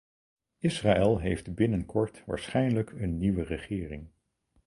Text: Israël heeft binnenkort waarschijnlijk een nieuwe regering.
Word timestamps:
Israël 0.61 1.19
heeft 1.19 1.55
binnenkort 1.55 2.23
waarschijnlijk 2.25 2.91
een 2.91 3.17
nieuwe 3.17 3.43
regering. 3.43 4.09